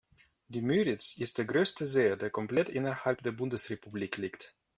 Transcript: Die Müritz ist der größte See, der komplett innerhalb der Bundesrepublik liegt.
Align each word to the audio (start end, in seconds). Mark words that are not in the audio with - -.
Die 0.47 0.63
Müritz 0.63 1.15
ist 1.15 1.37
der 1.37 1.45
größte 1.45 1.85
See, 1.85 2.15
der 2.15 2.31
komplett 2.31 2.69
innerhalb 2.69 3.21
der 3.21 3.29
Bundesrepublik 3.33 4.17
liegt. 4.17 4.55